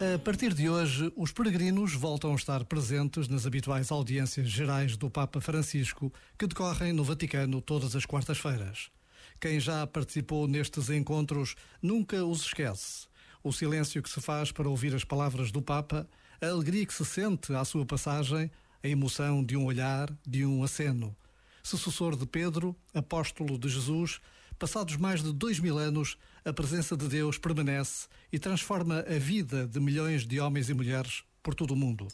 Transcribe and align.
A 0.00 0.16
partir 0.16 0.54
de 0.54 0.70
hoje, 0.70 1.12
os 1.16 1.32
peregrinos 1.32 1.92
voltam 1.92 2.30
a 2.30 2.36
estar 2.36 2.64
presentes 2.64 3.26
nas 3.26 3.44
habituais 3.44 3.90
audiências 3.90 4.48
gerais 4.48 4.96
do 4.96 5.10
Papa 5.10 5.40
Francisco, 5.40 6.12
que 6.38 6.46
decorrem 6.46 6.92
no 6.92 7.02
Vaticano 7.02 7.60
todas 7.60 7.96
as 7.96 8.06
quartas-feiras. 8.06 8.92
Quem 9.40 9.58
já 9.58 9.84
participou 9.88 10.46
nestes 10.46 10.88
encontros 10.88 11.56
nunca 11.82 12.24
os 12.24 12.42
esquece. 12.42 13.08
O 13.42 13.52
silêncio 13.52 14.00
que 14.00 14.08
se 14.08 14.20
faz 14.20 14.52
para 14.52 14.68
ouvir 14.68 14.94
as 14.94 15.02
palavras 15.02 15.50
do 15.50 15.60
Papa, 15.60 16.08
a 16.40 16.46
alegria 16.46 16.86
que 16.86 16.94
se 16.94 17.04
sente 17.04 17.52
à 17.52 17.64
sua 17.64 17.84
passagem, 17.84 18.52
a 18.84 18.86
emoção 18.86 19.42
de 19.42 19.56
um 19.56 19.64
olhar, 19.64 20.16
de 20.24 20.46
um 20.46 20.62
aceno. 20.62 21.16
Sucessor 21.60 22.14
de 22.14 22.24
Pedro, 22.24 22.76
apóstolo 22.94 23.58
de 23.58 23.68
Jesus, 23.68 24.20
passados 24.58 24.96
mais 24.96 25.22
de 25.22 25.32
dois 25.32 25.60
mil 25.60 25.78
anos, 25.78 26.16
a 26.44 26.52
presença 26.52 26.96
de 26.96 27.06
Deus 27.06 27.38
permanece 27.38 28.08
e 28.32 28.38
transforma 28.38 29.00
a 29.00 29.18
vida 29.18 29.66
de 29.66 29.78
milhões 29.80 30.26
de 30.26 30.40
homens 30.40 30.68
e 30.68 30.74
mulheres 30.74 31.22
por 31.42 31.54
todo 31.54 31.72
o 31.72 31.76
mundo. 31.76 32.08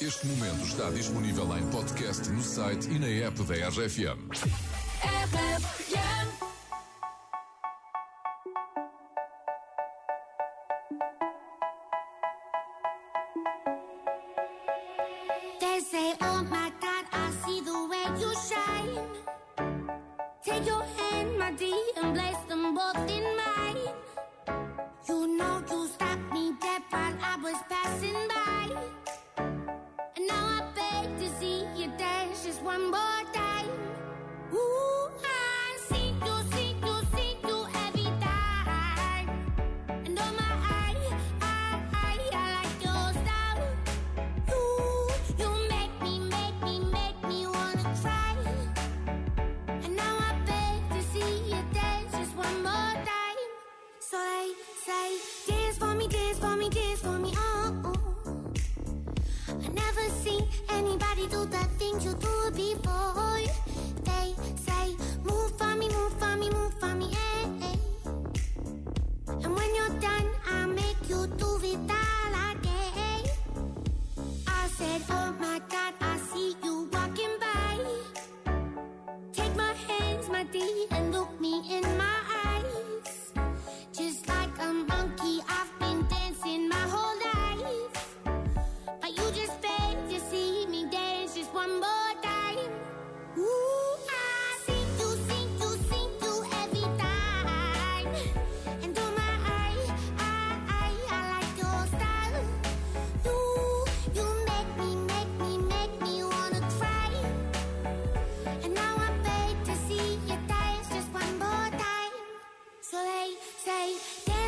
Este 0.00 0.26
momento 0.26 0.66
está 0.66 0.90
disponível 0.90 1.56
em 1.56 1.66
podcast 1.70 2.28
no 2.28 2.42
site 2.42 2.88
e 2.90 2.98
na 2.98 3.06
app 3.06 3.42
da 3.44 3.68
RFM. 3.68 4.28
They 15.60 15.80
say, 15.80 16.14
oh 16.20 16.42
my 16.42 16.70
God, 16.80 17.04
I 17.12 17.30
see 17.46 17.60
the 17.60 17.88
way 17.88 18.20
you 18.20 18.34
shine. 18.34 18.53
Was 27.44 27.60
passing 27.68 28.16
by. 28.28 28.70
And 29.36 30.26
now 30.26 30.44
I 30.58 30.62
beg 30.74 31.18
to 31.18 31.28
see 31.38 31.66
you 31.76 31.92
dance 31.98 32.42
just 32.42 32.62
one 32.62 32.90
more 32.90 33.22
time. 33.34 33.68
Ooh, 34.50 35.10
I 35.22 35.76
see 35.88 36.14
you, 36.24 36.36
see 36.52 36.74
you, 36.82 36.94
see 37.14 37.36
you 37.46 37.66
every 37.84 38.08
time. 38.24 39.28
And 40.06 40.18
oh 40.18 40.32
my, 40.38 40.50
I, 40.80 40.96
I, 41.42 41.44
I, 41.92 42.18
I 42.32 42.44
like 42.56 42.76
your 42.86 43.06
style. 43.20 43.62
You, 44.48 44.62
you 45.40 45.50
make 45.68 45.94
me, 46.00 46.14
make 46.20 46.58
me, 46.62 46.74
make 46.98 47.18
me 47.28 47.46
wanna 47.46 47.94
cry. 48.00 48.36
And 49.84 49.94
now 49.94 50.16
I 50.28 50.32
beg 50.46 50.78
to 50.96 51.00
see 51.12 51.32
you 51.50 51.60
dance 51.74 52.10
just 52.12 52.34
one 52.36 52.62
more 52.62 52.94
time. 53.12 53.40
So 54.00 54.16
they 54.16 54.48
say, 54.86 55.08
dance 55.46 55.76
for 55.76 55.94
me, 55.94 56.08
dance 56.08 56.38
for 56.38 56.53
me, 56.53 56.53
do 61.28 61.44
the 61.46 61.64
things 61.78 62.04
you 62.04 62.12
do 62.14 62.50
before. 62.50 63.38
They 64.04 64.34
say, 64.66 64.94
move 65.22 65.56
for 65.58 65.74
me, 65.76 65.88
move 65.88 66.12
for 66.18 66.36
me, 66.36 66.50
move 66.50 66.74
for 66.80 66.94
me, 66.94 67.10
eh, 67.12 67.48
eh. 67.68 68.10
And 69.42 69.54
when 69.54 69.74
you're 69.74 69.96
done, 70.00 70.28
I'll 70.50 70.68
make 70.68 70.96
you 71.08 71.26
do 71.26 71.58
it 71.62 71.90
all 72.02 72.34
again. 72.50 73.24
I 74.46 74.68
said, 74.68 75.02
Oh 75.10 75.23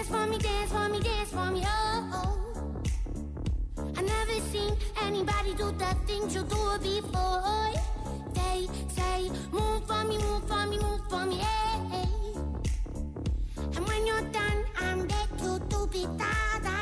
dance 0.06 0.08
for 0.08 0.30
me, 0.30 0.38
dance 0.38 0.70
for 0.72 0.88
me, 0.88 1.00
dance 1.00 1.30
for 1.30 1.50
me, 1.50 1.62
oh. 1.66 2.10
oh. 2.14 3.92
I 3.96 4.02
never 4.02 4.40
seen 4.50 4.76
anybody 5.02 5.54
do 5.54 5.72
the 5.72 5.96
things 6.06 6.34
you 6.34 6.42
do 6.42 6.78
before. 6.80 7.72
They 8.34 8.68
say, 8.94 9.30
move 9.50 9.86
for 9.86 10.04
me, 10.04 10.18
move 10.18 10.46
for 10.46 10.66
me, 10.66 10.78
move 10.78 11.00
for 11.08 11.26
me, 11.26 11.40
eh. 11.40 11.78
eh. 11.92 12.38
And 13.74 13.86
when 13.86 14.06
you're 14.06 14.22
done, 14.32 14.64
I'm 14.80 15.06
back 15.06 15.36
to 15.38 15.58
do 15.68 15.88
it 15.92 16.06
all 16.06 16.58
again. 16.58 16.75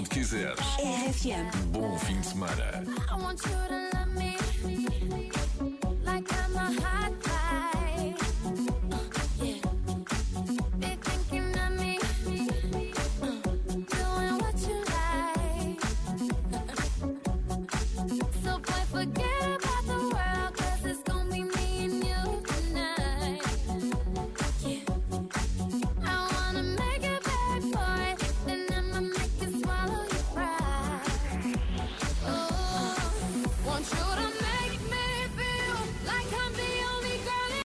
onde 0.00 0.08
quiseres. 0.08 0.58
RFM. 0.78 1.50
Bom 1.72 1.98
fim 1.98 2.20
de 2.20 2.26
semana. 2.26 2.84
Like 6.02 6.32
I'm 6.32 6.56
a 6.56 6.72
hot 6.80 7.12
guy. 7.22 8.79